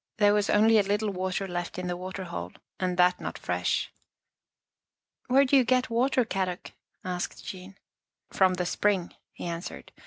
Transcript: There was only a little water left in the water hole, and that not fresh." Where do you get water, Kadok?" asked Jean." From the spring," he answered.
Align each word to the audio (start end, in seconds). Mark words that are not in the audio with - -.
There 0.17 0.33
was 0.33 0.49
only 0.49 0.79
a 0.79 0.81
little 0.81 1.11
water 1.11 1.47
left 1.47 1.77
in 1.77 1.85
the 1.85 1.95
water 1.95 2.23
hole, 2.23 2.53
and 2.79 2.97
that 2.97 3.21
not 3.21 3.37
fresh." 3.37 3.91
Where 5.27 5.45
do 5.45 5.55
you 5.55 5.63
get 5.63 5.91
water, 5.91 6.25
Kadok?" 6.25 6.71
asked 7.05 7.45
Jean." 7.45 7.77
From 8.31 8.55
the 8.55 8.65
spring," 8.65 9.13
he 9.31 9.45
answered. 9.45 9.91